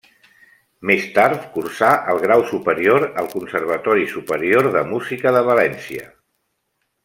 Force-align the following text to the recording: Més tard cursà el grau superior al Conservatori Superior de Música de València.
Més 0.91 1.03
tard 1.17 1.43
cursà 1.57 1.89
el 2.15 2.21
grau 2.23 2.47
superior 2.53 3.05
al 3.11 3.29
Conservatori 3.35 4.09
Superior 4.17 4.73
de 4.79 4.85
Música 4.97 5.37
de 5.41 5.47
València. 5.53 6.13